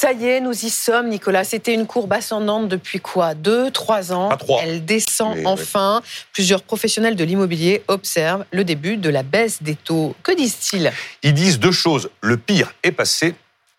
Ça 0.00 0.12
y 0.12 0.26
est, 0.26 0.40
nous 0.40 0.52
y 0.64 0.70
sommes, 0.70 1.10
Nicolas. 1.10 1.44
C'était 1.44 1.74
une 1.74 1.86
courbe 1.86 2.14
ascendante 2.14 2.68
depuis 2.68 3.00
quoi? 3.00 3.34
Deux, 3.34 3.70
trois 3.70 4.14
ans. 4.14 4.34
Trois. 4.38 4.62
Elle 4.62 4.82
descend 4.86 5.36
Mais, 5.36 5.44
enfin. 5.44 6.00
Plusieurs 6.32 6.62
professionnels 6.62 7.16
de 7.16 7.24
l'immobilier 7.24 7.82
observent 7.86 8.46
le 8.50 8.64
début 8.64 8.96
de 8.96 9.10
la 9.10 9.22
baisse 9.22 9.62
des 9.62 9.74
taux. 9.74 10.16
Que 10.22 10.34
disent-ils? 10.34 10.90
Ils 11.22 11.34
disent 11.34 11.58
deux 11.58 11.70
choses. 11.70 12.08
Le 12.22 12.38
pire 12.38 12.72
est 12.82 12.92
passé 12.92 13.34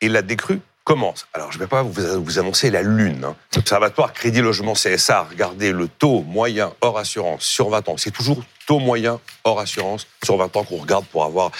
et 0.00 0.08
la 0.08 0.22
décrue 0.22 0.60
commence. 0.84 1.26
Alors, 1.34 1.50
je 1.50 1.58
ne 1.58 1.64
vais 1.64 1.68
pas 1.68 1.82
vous, 1.82 2.22
vous 2.22 2.38
annoncer 2.38 2.70
la 2.70 2.82
lune. 2.82 3.24
hein. 3.24 3.34
L'Observatoire 3.56 4.12
Crédit 4.12 4.40
Logement 4.40 4.74
CSA 4.74 5.18
a 5.18 5.22
regardé 5.24 5.72
le 5.72 5.88
taux 5.88 6.22
moyen 6.22 6.72
hors 6.80 6.96
assurance 6.96 7.42
sur 7.42 7.70
20 7.70 7.88
ans. 7.88 7.96
C'est 7.96 8.12
toujours 8.12 8.40
taux 8.68 8.78
moyen 8.78 9.18
hors 9.42 9.58
assurance 9.58 10.06
sur 10.24 10.36
20 10.36 10.56
ans 10.56 10.62
qu'on 10.62 10.76
regarde 10.76 11.06
pour 11.06 11.24
avoir 11.24 11.50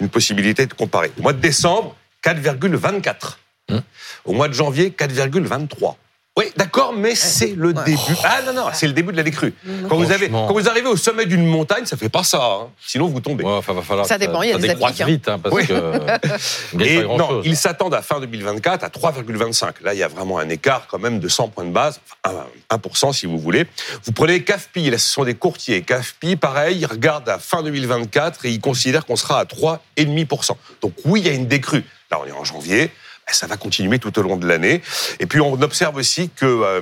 une 0.00 0.08
possibilité 0.08 0.66
de 0.66 0.74
comparer. 0.74 1.12
Au 1.16 1.22
mois 1.22 1.32
de 1.32 1.38
décembre, 1.40 1.94
4,24. 2.24 3.36
Hum. 3.72 3.82
Au 4.24 4.32
mois 4.32 4.48
de 4.48 4.54
janvier, 4.54 4.90
4,23. 4.90 5.94
Oui, 6.36 6.44
d'accord, 6.56 6.92
mais 6.96 7.16
c'est 7.16 7.54
le 7.56 7.68
Ouais. 7.72 7.84
début. 7.84 7.98
Ah 8.22 8.38
non, 8.46 8.52
non, 8.54 8.66
c'est 8.72 8.86
le 8.86 8.92
début 8.92 9.10
de 9.10 9.16
la 9.16 9.24
décrue. 9.24 9.52
Quand 9.88 9.96
vous, 9.96 10.12
avez, 10.12 10.28
quand 10.30 10.52
vous 10.52 10.68
arrivez 10.68 10.86
au 10.86 10.96
sommet 10.96 11.26
d'une 11.26 11.44
montagne, 11.44 11.84
ça 11.86 11.96
fait 11.96 12.08
pas 12.08 12.22
ça. 12.22 12.40
hein. 12.40 12.68
Sinon, 12.86 13.08
vous 13.08 13.20
tombez. 13.20 13.42
Ouais, 13.44 13.50
enfin, 13.50 13.72
va 13.74 13.82
falloir 13.82 14.06
Ça 14.06 14.16
dépend, 14.16 14.40
il 14.42 14.50
y 14.50 14.52
a 14.52 14.54
ça 14.54 14.60
des 14.60 14.70
appliques, 14.70 15.00
hein. 15.00 15.06
vite, 15.06 15.28
hein, 15.28 15.38
parce 15.42 15.54
Oui. 15.54 15.66
que 15.66 15.74
gagne 16.76 16.88
Et 16.88 17.02
non, 17.02 17.42
ils 17.44 17.56
s'attendent 17.56 17.94
à 17.94 18.00
fin 18.00 18.20
2024 18.20 18.84
à 18.84 18.88
3,25. 18.88 19.82
Là, 19.82 19.92
il 19.92 19.98
y 19.98 20.04
a 20.04 20.08
vraiment 20.08 20.38
un 20.38 20.48
écart 20.48 20.86
quand 20.88 21.00
même 21.00 21.18
de 21.18 21.28
100 21.28 21.48
points 21.48 21.64
de 21.64 21.72
base, 21.72 22.00
enfin, 22.24 22.46
1% 22.70 23.12
si 23.12 23.26
vous 23.26 23.38
voulez. 23.38 23.66
Vous 24.04 24.12
prenez 24.12 24.42
CAFPI, 24.44 24.88
là, 24.90 24.98
ce 24.98 25.08
sont 25.12 25.24
des 25.24 25.34
courtiers. 25.34 25.82
CAFPI, 25.82 26.36
pareil, 26.36 26.78
ils 26.78 26.86
regardent 26.86 27.28
à 27.28 27.38
fin 27.40 27.62
2024 27.64 28.46
et 28.46 28.50
ils 28.50 28.60
considèrent 28.60 29.04
qu'on 29.04 29.16
sera 29.16 29.40
à 29.40 29.44
3,5%. 29.44 30.52
Donc 30.80 30.92
oui, 31.04 31.20
il 31.22 31.26
y 31.26 31.30
a 31.30 31.32
une 31.34 31.48
décrue. 31.48 31.84
Là, 32.10 32.18
on 32.22 32.26
est 32.26 32.32
en 32.32 32.44
janvier. 32.44 32.90
Ben, 33.30 33.34
Ça 33.34 33.46
va 33.46 33.56
continuer 33.56 33.98
tout 33.98 34.16
au 34.18 34.22
long 34.22 34.36
de 34.36 34.46
l'année. 34.46 34.82
Et 35.20 35.26
puis, 35.26 35.40
on 35.40 35.60
observe 35.62 35.96
aussi 35.96 36.30
que 36.30 36.44
euh, 36.46 36.80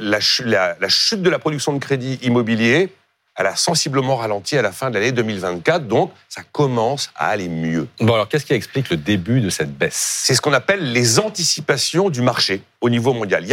la, 0.00 0.20
chu- 0.20 0.44
la- 0.44 0.76
la 0.80 0.88
chute 0.88 1.22
de 1.22 1.30
la 1.30 1.38
production 1.38 1.72
de 1.72 1.78
crédit 1.78 2.18
immobilier, 2.22 2.92
elle 3.36 3.46
a 3.46 3.56
sensiblement 3.56 4.16
ralenti 4.16 4.58
à 4.58 4.62
la 4.62 4.72
fin 4.72 4.90
de 4.90 4.94
l'année 4.98 5.12
2024. 5.12 5.86
Donc, 5.86 6.12
ça 6.28 6.42
commence 6.52 7.10
à 7.14 7.28
aller 7.28 7.48
mieux. 7.48 7.86
Bon, 8.00 8.12
alors, 8.14 8.28
qu'est-ce 8.28 8.44
qui 8.44 8.52
explique 8.52 8.90
le 8.90 8.96
début 8.98 9.40
de 9.40 9.48
cette 9.48 9.72
baisse? 9.76 10.22
C'est 10.24 10.34
ce 10.34 10.40
qu'on 10.42 10.52
appelle 10.52 10.92
les 10.92 11.18
anticipations 11.20 12.10
du 12.10 12.20
marché 12.22 12.62
au 12.80 12.90
niveau 12.90 13.14
mondial. 13.14 13.46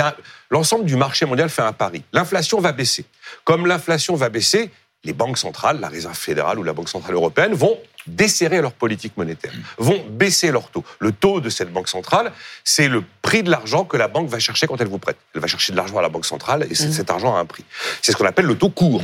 L'ensemble 0.50 0.86
du 0.86 0.96
marché 0.98 1.26
mondial 1.26 1.50
fait 1.50 1.62
un 1.62 1.72
pari. 1.74 2.04
L'inflation 2.12 2.60
va 2.60 2.72
baisser. 2.74 3.06
Comme 3.46 3.66
l'inflation 3.68 4.16
va 4.16 4.30
baisser, 4.30 4.72
les 5.04 5.14
banques 5.14 5.38
centrales, 5.38 5.80
la 5.80 5.88
Réserve 5.90 6.16
fédérale 6.18 6.60
ou 6.60 6.64
la 6.64 6.74
Banque 6.74 6.90
centrale 6.90 7.14
européenne 7.16 7.54
vont 7.54 7.78
desserrer 8.08 8.62
leur 8.62 8.72
politique 8.74 9.16
monétaire, 9.18 9.52
vont 9.78 10.04
baisser 10.10 10.52
leur 10.52 10.70
taux. 10.70 10.84
Le 11.00 11.12
taux 11.12 11.40
de 11.42 11.50
cette 11.50 11.72
banque 11.72 11.88
centrale, 11.90 12.32
c'est 12.64 12.88
le 12.88 13.04
prix 13.22 13.44
de 13.44 13.50
l'argent 13.52 13.84
que 13.86 13.98
la 13.98 14.08
banque 14.08 14.30
va 14.30 14.40
chercher 14.40 14.66
quand 14.68 14.80
elle 14.80 14.88
vous 14.88 14.98
prête. 14.98 15.18
Elle 15.36 15.42
va 15.42 15.48
chercher 15.48 15.72
de 15.74 15.78
l'argent 15.78 15.98
à 15.98 16.02
la 16.02 16.10
banque 16.10 16.26
centrale 16.26 16.66
et 16.70 16.76
c'est- 16.76 16.92
cet 16.92 17.10
argent 17.10 17.36
a 17.36 17.40
un 17.40 17.46
prix. 17.46 17.66
C'est 18.02 18.12
ce 18.14 18.18
qu'on 18.18 18.26
appelle 18.26 18.46
le 18.46 18.58
taux 18.58 18.70
court. 18.70 19.02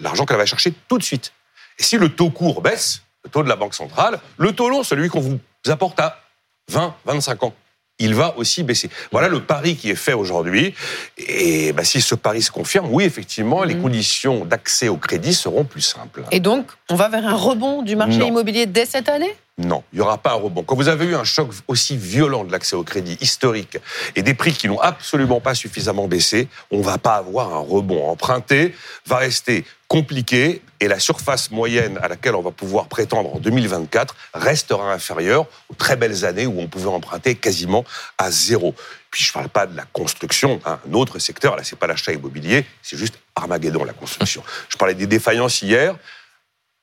L'argent 0.00 0.24
qu'elle 0.24 0.36
va 0.36 0.46
chercher 0.46 0.72
tout 0.88 0.98
de 0.98 1.02
suite. 1.02 1.32
Et 1.78 1.82
si 1.82 1.98
le 1.98 2.08
taux 2.08 2.30
court 2.30 2.62
baisse, 2.62 3.02
le 3.24 3.30
taux 3.30 3.42
de 3.42 3.48
la 3.48 3.56
banque 3.56 3.74
centrale, 3.74 4.20
le 4.38 4.52
taux 4.52 4.68
long, 4.68 4.82
celui 4.84 5.08
qu'on 5.08 5.20
vous 5.20 5.38
apporte 5.66 5.98
à 6.00 6.20
20, 6.68 6.94
25 7.04 7.42
ans, 7.42 7.54
il 7.98 8.14
va 8.14 8.36
aussi 8.36 8.62
baisser. 8.62 8.90
Voilà 9.12 9.28
le 9.28 9.40
pari 9.40 9.76
qui 9.76 9.90
est 9.90 9.94
fait 9.96 10.12
aujourd'hui. 10.12 10.74
Et 11.16 11.72
bah, 11.72 11.84
si 11.84 12.00
ce 12.00 12.14
pari 12.14 12.42
se 12.42 12.50
confirme, 12.50 12.88
oui, 12.90 13.04
effectivement, 13.04 13.64
les 13.64 13.74
Mhm. 13.74 13.82
conditions 13.82 14.44
d'accès 14.44 14.88
au 14.88 14.96
crédit 14.96 15.34
seront 15.34 15.64
plus 15.64 15.80
simples. 15.80 16.22
Et 16.30 16.40
donc, 16.40 16.66
on 16.90 16.94
va 16.94 17.08
vers 17.08 17.26
un 17.26 17.34
rebond 17.34 17.82
du 17.82 17.96
marché 17.96 18.18
Non. 18.18 18.26
immobilier 18.28 18.66
dès 18.66 18.86
cette 18.86 19.08
année? 19.08 19.34
Non, 19.58 19.82
il 19.92 19.96
n'y 19.96 20.02
aura 20.02 20.18
pas 20.18 20.30
un 20.30 20.36
rebond. 20.36 20.62
Quand 20.62 20.76
vous 20.76 20.88
avez 20.88 21.04
eu 21.04 21.16
un 21.16 21.24
choc 21.24 21.50
aussi 21.66 21.96
violent 21.96 22.44
de 22.44 22.52
l'accès 22.52 22.76
au 22.76 22.84
crédit 22.84 23.18
historique 23.20 23.78
et 24.14 24.22
des 24.22 24.34
prix 24.34 24.52
qui 24.52 24.68
n'ont 24.68 24.78
absolument 24.78 25.40
pas 25.40 25.56
suffisamment 25.56 26.06
baissé, 26.06 26.48
on 26.70 26.78
ne 26.78 26.84
va 26.84 26.96
pas 26.98 27.16
avoir 27.16 27.52
un 27.52 27.58
rebond. 27.58 28.08
Emprunter 28.08 28.72
va 29.06 29.16
rester 29.16 29.64
compliqué 29.88 30.62
et 30.78 30.86
la 30.86 31.00
surface 31.00 31.50
moyenne 31.50 31.98
à 32.02 32.06
laquelle 32.06 32.36
on 32.36 32.42
va 32.42 32.52
pouvoir 32.52 32.86
prétendre 32.86 33.34
en 33.34 33.40
2024 33.40 34.14
restera 34.34 34.92
inférieure 34.92 35.46
aux 35.70 35.74
très 35.74 35.96
belles 35.96 36.24
années 36.24 36.46
où 36.46 36.60
on 36.60 36.68
pouvait 36.68 36.86
emprunter 36.86 37.34
quasiment 37.34 37.84
à 38.16 38.30
zéro. 38.30 38.76
Puis 39.10 39.24
je 39.24 39.30
ne 39.30 39.34
parle 39.34 39.48
pas 39.48 39.66
de 39.66 39.76
la 39.76 39.84
construction, 39.86 40.60
hein, 40.66 40.78
un 40.88 40.94
autre 40.94 41.18
secteur, 41.18 41.56
là 41.56 41.64
c'est 41.64 41.78
pas 41.78 41.86
l'achat 41.86 42.12
immobilier, 42.12 42.64
c'est 42.82 42.98
juste 42.98 43.18
Armageddon 43.34 43.82
la 43.82 43.92
construction. 43.92 44.44
Je 44.68 44.76
parlais 44.76 44.94
des 44.94 45.06
défaillances 45.06 45.62
hier, 45.62 45.96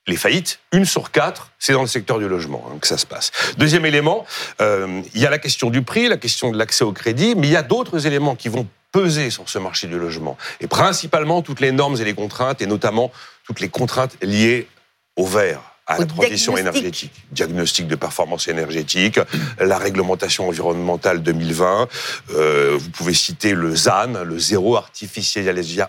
les 0.06 0.16
faillites, 0.16 0.60
une 0.72 0.84
sur 0.84 1.10
quatre, 1.10 1.50
c'est 1.58 1.72
dans 1.72 1.82
le 1.82 1.88
secteur 1.88 2.18
du 2.18 2.28
logement 2.28 2.64
hein, 2.68 2.78
que 2.80 2.86
ça 2.86 2.98
se 2.98 3.06
passe. 3.06 3.32
Deuxième 3.58 3.84
élément, 3.86 4.24
euh, 4.60 5.02
il 5.14 5.20
y 5.20 5.26
a 5.26 5.30
la 5.30 5.38
question 5.38 5.70
du 5.70 5.82
prix, 5.82 6.08
la 6.08 6.16
question 6.16 6.50
de 6.52 6.58
l'accès 6.58 6.84
au 6.84 6.92
crédit, 6.92 7.34
mais 7.36 7.48
il 7.48 7.52
y 7.52 7.56
a 7.56 7.62
d'autres 7.62 8.06
éléments 8.06 8.36
qui 8.36 8.48
vont 8.48 8.66
peser 8.92 9.30
sur 9.30 9.48
ce 9.48 9.58
marché 9.58 9.88
du 9.88 9.98
logement. 9.98 10.38
Et 10.60 10.68
principalement 10.68 11.42
toutes 11.42 11.60
les 11.60 11.72
normes 11.72 11.96
et 12.00 12.04
les 12.04 12.14
contraintes, 12.14 12.62
et 12.62 12.66
notamment 12.66 13.10
toutes 13.44 13.60
les 13.60 13.68
contraintes 13.68 14.16
liées 14.22 14.68
au 15.16 15.26
verre 15.26 15.60
à 15.86 15.96
Au 15.96 16.00
la 16.00 16.06
transition 16.06 16.54
diagnostic. 16.54 16.82
énergétique, 16.82 17.12
diagnostic 17.30 17.86
de 17.86 17.94
performance 17.94 18.48
énergétique, 18.48 19.20
la 19.58 19.78
réglementation 19.78 20.48
environnementale 20.48 21.22
2020. 21.22 21.88
euh, 22.34 22.76
vous 22.78 22.90
pouvez 22.90 23.14
citer 23.14 23.54
le 23.54 23.74
ZAN, 23.74 24.24
le 24.24 24.38
zéro 24.38 24.76
artificialisation, 24.76 25.86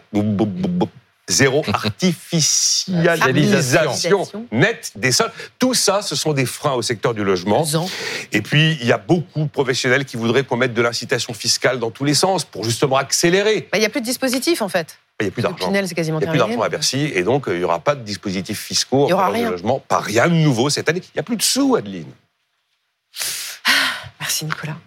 zéro 1.27 1.63
artificialisation 1.73 4.27
nette 4.51 4.91
des 4.95 5.11
sols. 5.11 5.31
Tout 5.59 5.73
ça, 5.73 6.01
ce 6.01 6.15
sont 6.15 6.31
des 6.33 6.45
freins 6.45 6.73
au 6.73 6.81
secteur 6.81 7.13
du 7.13 7.23
logement. 7.23 7.65
Et 8.31 8.41
puis, 8.41 8.77
il 8.81 8.87
y 8.87 8.91
a 8.91 8.97
beaucoup 8.97 9.43
de 9.43 9.49
professionnels 9.49 10.05
qui 10.05 10.17
voudraient 10.17 10.43
qu'on 10.43 10.57
mette 10.57 10.73
de 10.73 10.81
l'incitation 10.81 11.33
fiscale 11.33 11.79
dans 11.79 11.91
tous 11.91 12.05
les 12.05 12.13
sens 12.13 12.45
pour 12.45 12.63
justement 12.63 12.97
accélérer. 12.97 13.67
Bah, 13.71 13.77
Il 13.77 13.81
n'y 13.81 13.85
a 13.85 13.89
plus 13.89 14.01
de 14.01 14.05
dispositif, 14.05 14.61
en 14.61 14.69
fait. 14.69 14.97
Il 15.19 15.23
n'y 15.23 15.29
a 15.29 15.31
plus 15.31 15.41
d'argent. 15.41 15.65
Pinel, 15.65 15.87
c'est 15.87 15.95
quasiment 15.95 16.19
Il 16.19 16.23
n'y 16.23 16.27
a 16.27 16.31
plus 16.31 16.37
d'argent 16.37 16.61
à 16.61 16.69
Bercy 16.69 17.11
et 17.13 17.23
donc 17.23 17.47
euh, 17.47 17.55
il 17.55 17.59
n'y 17.59 17.63
aura 17.63 17.79
pas 17.79 17.95
de 17.95 18.03
dispositifs 18.03 18.59
fiscaux 18.59 19.05
en 19.05 19.07
Il 19.07 19.09
y 19.09 19.13
aura 19.13 19.31
faveur 19.31 19.45
du 19.45 19.51
logement. 19.51 19.79
Pas 19.79 19.99
rien 19.99 20.27
de 20.27 20.35
nouveau 20.35 20.69
cette 20.69 20.89
année. 20.89 21.01
Il 21.03 21.11
n'y 21.15 21.19
a 21.19 21.23
plus 21.23 21.37
de 21.37 21.41
sous, 21.41 21.75
Adeline. 21.75 22.11
Merci, 24.19 24.45
Nicolas. 24.45 24.77